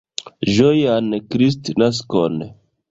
[0.53, 2.45] Ĝojan Kristnaskon!